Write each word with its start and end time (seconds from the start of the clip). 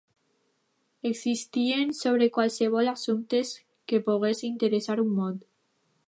Existien 1.09 1.93
sobre 2.01 2.27
qualssevol 2.37 2.89
assumptes 2.95 3.51
que 3.91 4.01
pogués 4.09 4.41
interessar 4.51 4.97
un 5.05 5.13
mod. 5.21 5.45